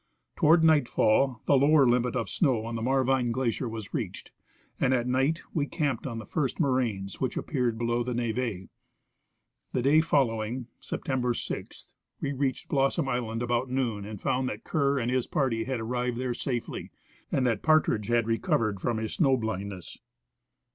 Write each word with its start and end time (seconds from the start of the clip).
Toward 0.35 0.63
night 0.63 0.87
fall 0.87 1.43
the 1.45 1.55
lower 1.55 1.85
limit 1.85 2.15
of 2.15 2.27
snow 2.27 2.65
on 2.65 2.73
the 2.73 2.81
Marvine 2.81 3.31
glacier 3.31 3.69
was 3.69 3.93
reached, 3.93 4.31
and 4.79 4.95
at 4.95 5.05
night 5.05 5.43
we 5.53 5.67
camped 5.67 6.07
on 6.07 6.17
the 6.17 6.25
first 6.25 6.59
moraines 6.59 7.21
which 7.21 7.37
appeared 7.37 7.77
below 7.77 8.01
the 8.03 8.15
neve. 8.15 8.67
The 9.73 9.81
day 9.83 10.01
following, 10.01 10.65
September 10.79 11.35
6, 11.35 11.93
we 12.19 12.33
reached 12.33 12.67
Blossom 12.67 13.07
island 13.07 13.43
about 13.43 13.69
noon, 13.69 14.03
and 14.03 14.19
found 14.19 14.49
that 14.49 14.63
Kerr 14.63 14.97
and 14.97 15.11
his 15.11 15.27
party 15.27 15.65
had 15.65 15.79
arrived 15.79 16.17
there 16.17 16.33
safely, 16.33 16.89
and 17.31 17.45
that 17.45 17.61
Partridge 17.61 18.07
had 18.07 18.25
recovered 18.25 18.81
from 18.81 18.97
his 18.97 19.13
snow 19.13 19.37
blindness. 19.37 19.99